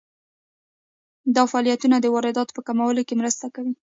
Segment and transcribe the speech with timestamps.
[1.35, 3.73] دا فعالیتونه د وارداتو په کمولو کې مرسته کوي.